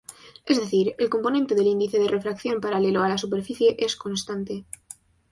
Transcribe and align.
Es 0.47 0.57
decir, 0.59 0.95
el 0.97 1.11
componente 1.11 1.53
del 1.53 1.67
índice 1.67 1.99
de 1.99 2.07
refracción 2.07 2.59
paralelo 2.59 3.03
a 3.03 3.07
la 3.07 3.19
superficie 3.19 3.75
es 3.77 3.95
constante. 3.95 4.65